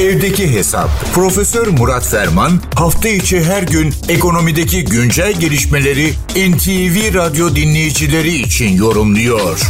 [0.00, 0.88] Evdeki Hesap.
[1.14, 6.06] Profesör Murat Ferman hafta içi her gün ekonomideki güncel gelişmeleri
[6.50, 9.60] NTV Radyo dinleyicileri için yorumluyor.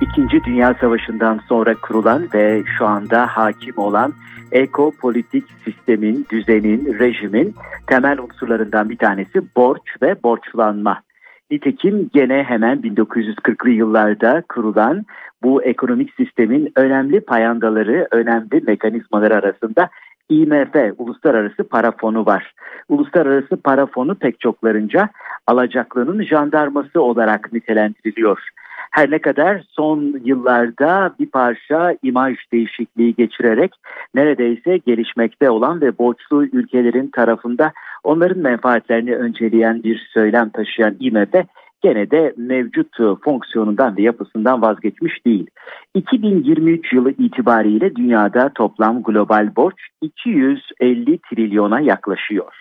[0.00, 4.12] İkinci Dünya Savaşı'ndan sonra kurulan ve şu anda hakim olan
[4.52, 7.54] ekopolitik sistemin, düzenin, rejimin
[7.86, 11.02] temel unsurlarından bir tanesi borç ve borçlanma.
[11.50, 15.04] Nitekim gene hemen 1940'lı yıllarda kurulan
[15.42, 19.88] bu ekonomik sistemin önemli payandaları, önemli mekanizmaları arasında
[20.28, 22.54] IMF, Uluslararası Para Fonu var.
[22.88, 25.08] Uluslararası Para Fonu pek çoklarınca
[25.46, 28.48] alacaklının jandarması olarak nitelendiriliyor.
[28.90, 33.72] Her ne kadar son yıllarda bir parça imaj değişikliği geçirerek
[34.14, 37.72] neredeyse gelişmekte olan ve borçlu ülkelerin tarafında
[38.04, 41.34] onların menfaatlerini önceleyen bir söylem taşıyan IMF
[41.82, 45.46] gene de mevcut fonksiyonundan ve yapısından vazgeçmiş değil.
[45.94, 52.54] 2023 yılı itibariyle dünyada toplam global borç 250 trilyona yaklaşıyor.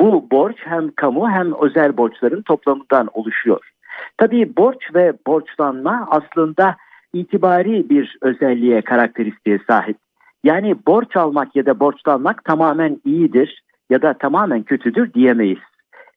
[0.00, 3.72] Bu borç hem kamu hem özel borçların toplamından oluşuyor.
[4.16, 6.76] Tabii borç ve borçlanma aslında
[7.12, 9.96] itibari bir özelliğe, karakteristiğe sahip.
[10.44, 15.58] Yani borç almak ya da borçlanmak tamamen iyidir ya da tamamen kötüdür diyemeyiz.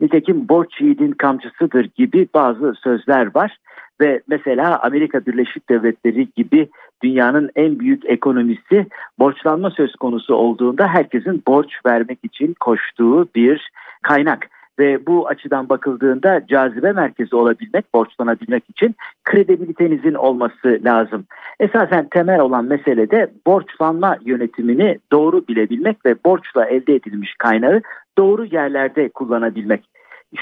[0.00, 3.58] Nitekim borç yiğidin kamçısıdır gibi bazı sözler var
[4.00, 6.68] ve mesela Amerika Birleşik Devletleri gibi
[7.02, 8.86] dünyanın en büyük ekonomisi
[9.18, 13.70] borçlanma söz konusu olduğunda herkesin borç vermek için koştuğu bir
[14.02, 21.24] kaynak ve bu açıdan bakıldığında cazibe merkezi olabilmek, borçlanabilmek için kredibilitenizin olması lazım.
[21.60, 27.82] Esasen temel olan mesele de borçlanma yönetimini doğru bilebilmek ve borçla elde edilmiş kaynağı
[28.18, 29.88] doğru yerlerde kullanabilmek.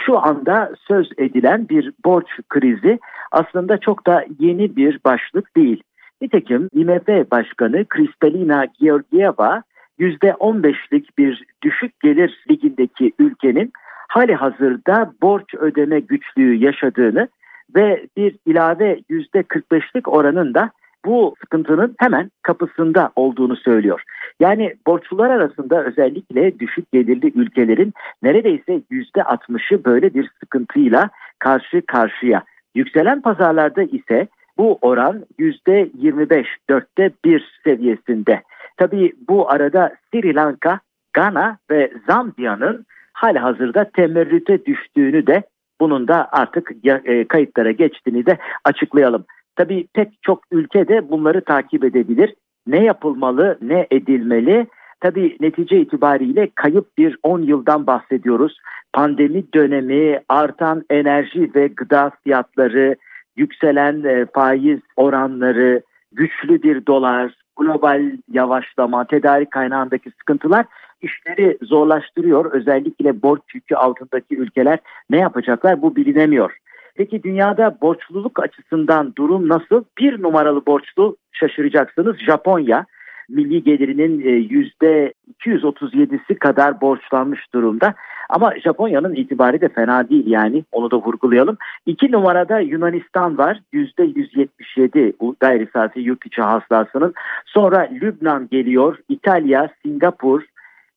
[0.06, 2.98] Şu anda söz edilen bir borç krizi
[3.32, 5.82] aslında çok da yeni bir başlık değil.
[6.20, 9.62] Nitekim IMF Başkanı Kristalina Georgieva
[9.98, 13.72] %15'lik bir düşük gelir ligindeki ülkenin
[14.16, 17.28] hali hazırda borç ödeme güçlüğü yaşadığını
[17.76, 20.70] ve bir ilave %45'lik oranın da
[21.04, 24.02] bu sıkıntının hemen kapısında olduğunu söylüyor.
[24.40, 32.42] Yani borçlular arasında özellikle düşük gelirli ülkelerin neredeyse %60'ı böyle bir sıkıntıyla karşı karşıya.
[32.74, 34.28] Yükselen pazarlarda ise
[34.58, 38.42] bu oran %25, dörtte bir seviyesinde.
[38.76, 40.80] Tabii bu arada Sri Lanka,
[41.12, 45.42] Gana ve Zambiya'nın hali hazırda temerrüte düştüğünü de
[45.80, 49.24] bunun da artık e, kayıtlara geçtiğini de açıklayalım.
[49.56, 52.34] Tabii pek çok ülke de bunları takip edebilir.
[52.66, 54.66] Ne yapılmalı, ne edilmeli?
[55.00, 58.58] Tabii netice itibariyle kayıp bir 10 yıldan bahsediyoruz.
[58.92, 62.96] Pandemi dönemi, artan enerji ve gıda fiyatları,
[63.36, 65.82] yükselen e, faiz oranları,
[66.12, 70.66] güçlü bir dolar, global yavaşlama, tedarik kaynağındaki sıkıntılar
[71.00, 72.52] işleri zorlaştırıyor.
[72.52, 74.78] Özellikle borç yükü altındaki ülkeler
[75.10, 76.56] ne yapacaklar bu bilinemiyor.
[76.94, 79.84] Peki dünyada borçluluk açısından durum nasıl?
[79.98, 82.86] Bir numaralı borçlu şaşıracaksınız Japonya.
[83.28, 87.94] Milli gelirinin %237'si e, kadar borçlanmış durumda.
[88.28, 91.56] Ama Japonya'nın itibarı da fena değil yani onu da vurgulayalım.
[91.86, 97.14] İki numarada Yunanistan var %177 gayri safi yurt içi hasılasının.
[97.46, 100.42] Sonra Lübnan geliyor, İtalya, Singapur,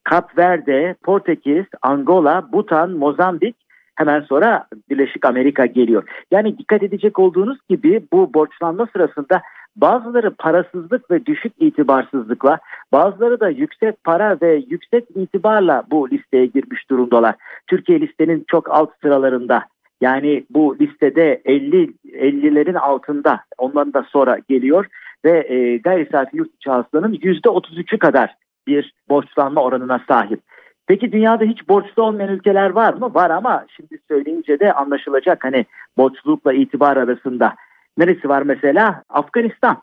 [0.04, 3.56] Kap Verde, Portekiz, Angola, Butan, Mozambik
[3.96, 6.04] hemen sonra Birleşik Amerika geliyor.
[6.32, 9.42] Yani dikkat edecek olduğunuz gibi bu borçlanma sırasında
[9.76, 12.60] bazıları parasızlık ve düşük itibarsızlıkla,
[12.92, 17.36] bazıları da yüksek para ve yüksek itibarla bu listeye girmiş durumdalar.
[17.68, 19.66] Türkiye listenin çok alt sıralarında.
[20.02, 24.86] Yani bu listede 50 50'lerin altında ondan da sonra geliyor
[25.26, 28.36] ve e, gayri safi yurt içi hasılanın %33'ü kadar
[28.70, 30.40] bir borçlanma oranına sahip.
[30.88, 33.14] Peki dünyada hiç borçlu olmayan ülkeler var mı?
[33.14, 35.66] Var ama şimdi söyleyince de anlaşılacak hani
[35.98, 37.56] borçlulukla itibar arasında.
[37.98, 39.04] Neresi var mesela?
[39.10, 39.78] Afganistan.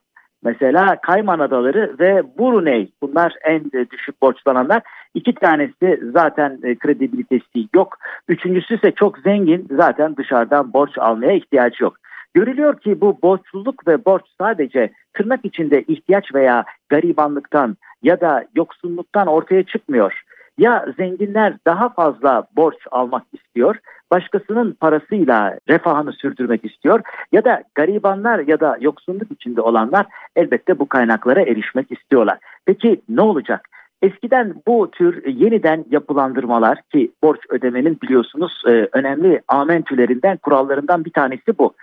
[0.45, 4.83] Mesela Kayman Adaları ve Brunei bunlar en düşük borçlananlar.
[5.15, 7.97] İki tanesi zaten e, kredibilitesi yok.
[8.29, 11.97] Üçüncüsü ise çok zengin zaten dışarıdan borç almaya ihtiyacı yok.
[12.35, 19.27] Görülüyor ki bu borçluluk ve borç sadece tırnak içinde ihtiyaç veya garibanlıktan ya da yoksulluktan
[19.27, 20.23] ortaya çıkmıyor.
[20.59, 23.77] Ya zenginler daha fazla borç almak istiyor,
[24.11, 27.01] başkasının parasıyla refahını sürdürmek istiyor
[27.33, 30.07] ya da garibanlar ya da yoksulluk içinde olanlar
[30.37, 32.39] elbette bu kaynaklara erişmek istiyorlar.
[32.67, 33.69] Peki ne olacak?
[34.03, 41.59] Eskiden bu tür yeniden yapılandırmalar ki borç ödemenin biliyorsunuz e, önemli amentülerinden kurallarından bir tanesi
[41.59, 41.75] bu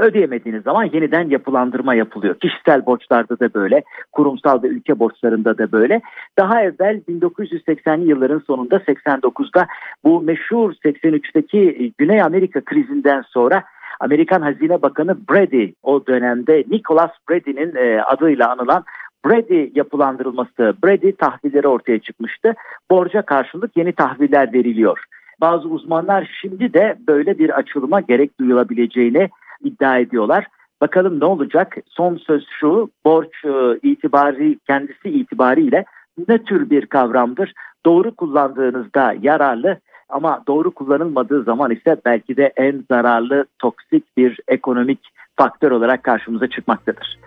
[0.00, 2.34] Ödeyemediğiniz zaman yeniden yapılandırma yapılıyor.
[2.34, 3.82] Kişisel borçlarda da böyle,
[4.12, 6.00] kurumsal ve ülke borçlarında da böyle.
[6.38, 9.66] Daha evvel 1980'li yılların sonunda 89'da
[10.04, 13.64] bu meşhur 83'teki Güney Amerika krizinden sonra
[14.00, 18.84] Amerikan Hazine Bakanı Brady o dönemde Nicholas Brady'nin e, adıyla anılan
[19.26, 22.54] Brady yapılandırılması, Brady tahvilleri ortaya çıkmıştı.
[22.90, 25.04] Borca karşılık yeni tahviller veriliyor.
[25.40, 29.28] Bazı uzmanlar şimdi de böyle bir açılıma gerek duyulabileceğini
[29.64, 30.46] iddia ediyorlar.
[30.80, 31.76] Bakalım ne olacak?
[31.88, 35.84] Son söz şu, borç e, itibari kendisi itibariyle
[36.28, 37.52] ne tür bir kavramdır?
[37.86, 39.78] Doğru kullandığınızda yararlı
[40.08, 45.00] ama doğru kullanılmadığı zaman ise belki de en zararlı toksik bir ekonomik
[45.36, 47.18] faktör olarak karşımıza çıkmaktadır.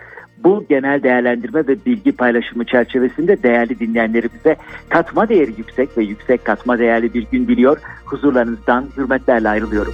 [0.43, 4.55] Bu genel değerlendirme ve bilgi paylaşımı çerçevesinde değerli dinleyenlerimize
[4.89, 7.77] katma değeri yüksek ve yüksek katma değerli bir gün diliyor.
[8.05, 9.93] Huzurlarınızdan hürmetlerle ayrılıyorum.